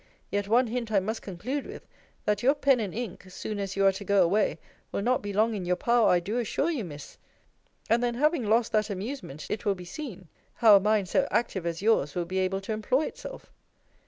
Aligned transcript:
Yet 0.31 0.47
one 0.47 0.65
hint 0.65 0.91
I 0.91 0.99
must 0.99 1.21
conclude 1.21 1.67
with; 1.67 1.85
that 2.25 2.41
your 2.41 2.55
pen 2.55 2.79
and 2.79 2.91
ink 2.91 3.25
(soon 3.29 3.59
as 3.59 3.75
you 3.75 3.85
are 3.85 3.91
to 3.91 4.03
go 4.03 4.23
away) 4.23 4.57
will 4.91 5.03
not 5.03 5.21
be 5.21 5.31
long 5.31 5.53
in 5.53 5.63
your 5.63 5.75
power, 5.75 6.09
I 6.09 6.19
do 6.19 6.39
assure 6.39 6.71
you, 6.71 6.83
Miss. 6.83 7.19
And 7.87 8.01
then, 8.01 8.15
having 8.15 8.43
lost 8.49 8.71
that 8.71 8.89
amusement, 8.89 9.45
it 9.47 9.63
will 9.63 9.75
be 9.75 9.85
seen, 9.85 10.27
how 10.55 10.75
a 10.75 10.79
mind 10.79 11.07
so 11.07 11.27
active 11.29 11.67
as 11.67 11.83
yours 11.83 12.15
will 12.15 12.25
be 12.25 12.39
able 12.39 12.61
to 12.61 12.73
employ 12.73 13.03
itself. 13.03 13.51